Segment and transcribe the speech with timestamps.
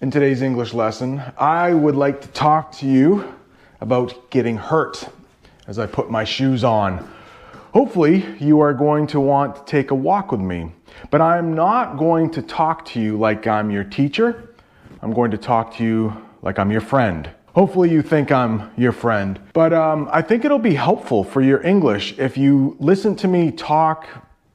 [0.00, 3.34] In today's English lesson, I would like to talk to you
[3.80, 5.08] about getting hurt
[5.66, 7.12] as I put my shoes on.
[7.72, 10.70] Hopefully, you are going to want to take a walk with me,
[11.10, 14.54] but I'm not going to talk to you like I'm your teacher.
[15.02, 17.28] I'm going to talk to you like I'm your friend.
[17.56, 21.60] Hopefully, you think I'm your friend, but um, I think it'll be helpful for your
[21.66, 24.06] English if you listen to me talk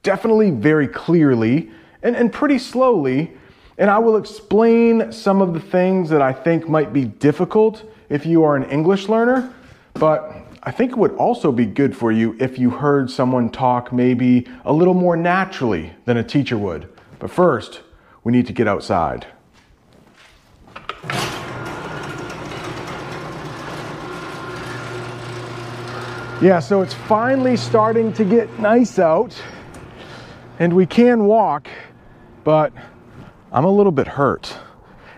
[0.02, 1.70] definitely very clearly
[2.02, 3.36] and, and pretty slowly,
[3.78, 8.24] and I will explain some of the things that I think might be difficult if
[8.24, 9.52] you are an English learner,
[9.94, 13.92] but I think it would also be good for you if you heard someone talk
[13.92, 16.88] maybe a little more naturally than a teacher would.
[17.18, 17.82] But first,
[18.22, 19.26] we need to get outside.
[26.40, 29.34] Yeah, so it's finally starting to get nice out
[30.58, 31.68] and we can walk,
[32.44, 32.72] but
[33.54, 34.52] I'm a little bit hurt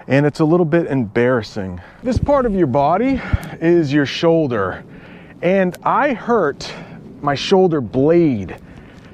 [0.08, 1.80] and it's a little bit embarrassing.
[2.02, 3.18] This part of your body
[3.62, 4.84] is your shoulder,
[5.40, 6.70] and I hurt
[7.22, 8.58] my shoulder blade.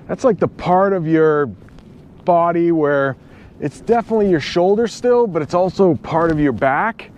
[0.08, 1.46] That's like the part of your
[2.24, 3.16] body where
[3.60, 7.12] it's definitely your shoulder still, but it's also part of your back.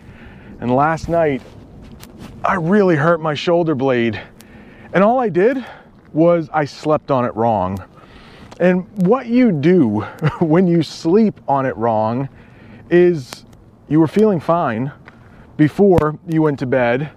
[0.60, 1.40] And last night,
[2.44, 4.20] I really hurt my shoulder blade.
[4.92, 5.64] And all I did
[6.12, 7.82] was I slept on it wrong.
[8.60, 10.00] And what you do
[10.40, 12.28] when you sleep on it wrong
[12.90, 13.44] is
[13.88, 14.92] you were feeling fine
[15.56, 17.10] before you went to bed,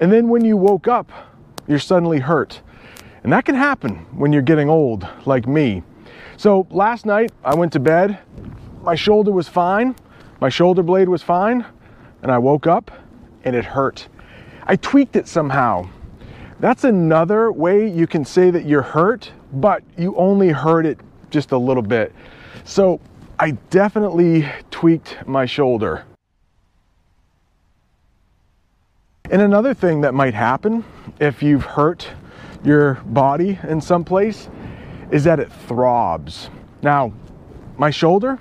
[0.00, 1.10] and then when you woke up,
[1.66, 2.60] you're suddenly hurt.
[3.22, 5.82] And that can happen when you're getting old, like me.
[6.36, 8.18] So last night, I went to bed,
[8.82, 9.94] my shoulder was fine,
[10.40, 11.64] my shoulder blade was fine,
[12.22, 12.90] and I woke up
[13.44, 14.08] and it hurt.
[14.64, 15.88] I tweaked it somehow.
[16.62, 20.96] That's another way you can say that you're hurt, but you only hurt it
[21.28, 22.14] just a little bit.
[22.62, 23.00] So
[23.36, 26.04] I definitely tweaked my shoulder.
[29.28, 30.84] And another thing that might happen
[31.18, 32.06] if you've hurt
[32.62, 34.48] your body in some place
[35.10, 36.48] is that it throbs.
[36.80, 37.12] Now,
[37.76, 38.38] my shoulder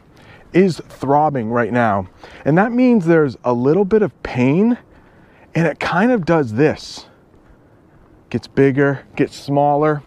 [0.53, 2.07] is throbbing right now,
[2.45, 4.77] and that means there's a little bit of pain,
[5.55, 7.07] and it kind of does this
[8.31, 10.01] gets bigger, gets smaller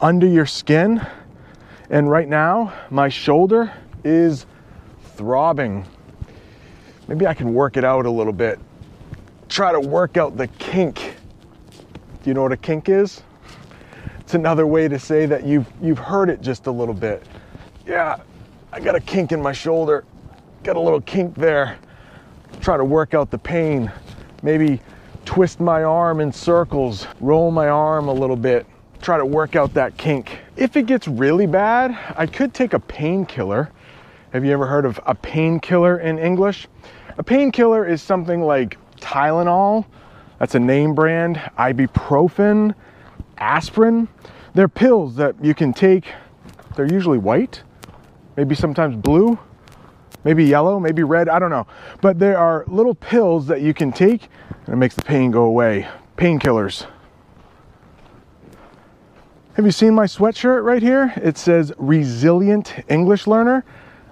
[0.00, 1.06] under your skin.
[1.88, 3.72] And right now, my shoulder
[4.02, 4.46] is
[5.14, 5.86] throbbing.
[7.06, 8.58] Maybe I can work it out a little bit
[9.48, 11.16] try to work out the kink.
[12.22, 13.22] Do you know what a kink is?
[14.20, 17.22] It's another way to say that you've you've heard it just a little bit.
[17.86, 18.20] Yeah,
[18.72, 20.04] I got a kink in my shoulder.
[20.64, 21.78] Got a little kink there.
[22.60, 23.90] Try to work out the pain.
[24.42, 24.80] Maybe
[25.26, 28.64] twist my arm in circles, roll my arm a little bit,
[29.02, 30.38] try to work out that kink.
[30.56, 33.70] If it gets really bad, I could take a painkiller.
[34.32, 36.68] Have you ever heard of a painkiller in English?
[37.18, 39.84] A painkiller is something like Tylenol,
[40.38, 42.74] that's a name brand, ibuprofen,
[43.38, 44.08] aspirin.
[44.54, 46.06] They're pills that you can take.
[46.76, 47.62] They're usually white,
[48.36, 49.38] maybe sometimes blue,
[50.26, 51.68] maybe yellow, maybe red, I don't know.
[52.00, 54.28] But there are little pills that you can take
[54.66, 55.86] and it makes the pain go away.
[56.16, 56.84] Painkillers.
[59.54, 61.14] Have you seen my sweatshirt right here?
[61.16, 63.64] It says Resilient English Learner.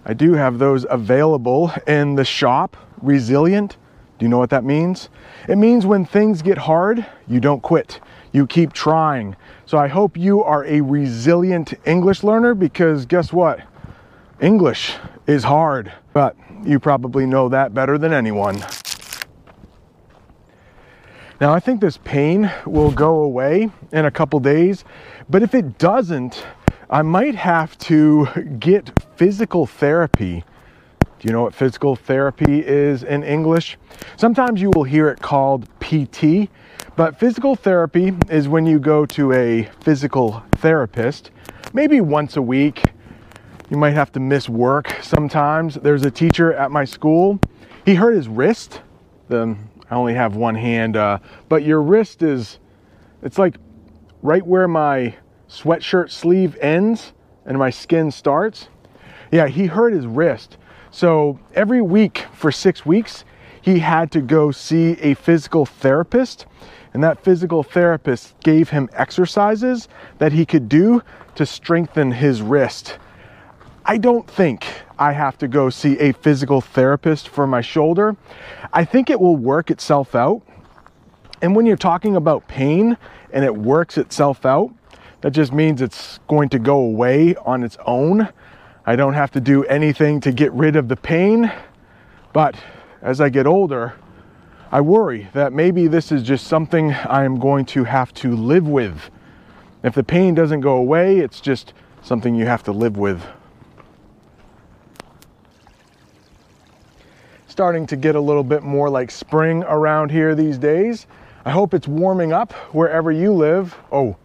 [0.06, 2.76] I do have those available in the shop.
[3.02, 3.76] Resilient.
[4.19, 5.08] Do you know what that means?
[5.49, 8.00] It means when things get hard, you don't quit.
[8.31, 9.34] You keep trying.
[9.67, 13.60] So I hope you are a resilient English learner because guess what?
[14.40, 14.94] English
[15.26, 18.64] is hard, but you probably know that better than anyone.
[21.40, 24.84] Now, I think this pain will go away in a couple days,
[25.28, 26.46] but if it doesn't,
[26.88, 28.26] I might have to
[28.61, 30.44] get physical therapy.
[31.00, 33.76] Do you know what physical therapy is in English?
[34.17, 36.49] Sometimes you will hear it called PT,
[36.94, 41.32] but physical therapy is when you go to a physical therapist,
[41.72, 42.94] maybe once a week.
[43.74, 45.74] You might have to miss work sometimes.
[45.74, 47.40] There's a teacher at my school.
[47.84, 48.82] He hurt his wrist.
[49.26, 49.56] The,
[49.90, 51.18] I only have one hand, uh,
[51.48, 52.60] but your wrist is,
[53.20, 53.56] it's like
[54.22, 55.16] right where my
[55.48, 57.14] sweatshirt sleeve ends
[57.46, 58.68] and my skin starts.
[59.32, 60.56] Yeah, he hurt his wrist.
[60.92, 63.24] So every week for six weeks,
[63.60, 66.46] he had to go see a physical therapist.
[66.92, 69.88] And that physical therapist gave him exercises
[70.18, 71.02] that he could do
[71.34, 72.98] to strengthen his wrist.
[73.86, 74.66] I don't think
[74.98, 78.16] I have to go see a physical therapist for my shoulder.
[78.72, 80.40] I think it will work itself out.
[81.42, 82.96] And when you're talking about pain
[83.31, 84.72] and it works itself out,
[85.20, 88.28] that just means it's going to go away on its own.
[88.86, 91.52] I don't have to do anything to get rid of the pain.
[92.32, 92.56] But
[93.02, 93.96] as I get older,
[94.72, 98.66] I worry that maybe this is just something I am going to have to live
[98.66, 99.10] with.
[99.82, 103.22] If the pain doesn't go away, it's just something you have to live with.
[107.46, 111.06] Starting to get a little bit more like spring around here these days.
[111.44, 113.76] I hope it's warming up wherever you live.
[113.93, 114.17] Oh,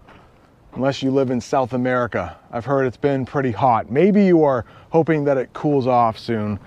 [0.76, 2.38] unless you live in South America.
[2.52, 3.92] I've heard it's been pretty hot.
[3.92, 6.60] Maybe you are hoping that it cools off soon.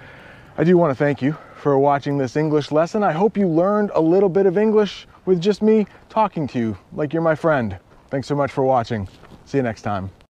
[0.59, 3.03] I do want to thank you for watching this English lesson.
[3.03, 6.79] I hope you learned a little bit of English with just me talking to you
[6.93, 7.79] like you're my friend.
[8.11, 9.09] Thanks so much for watching.
[9.47, 10.13] See you next time.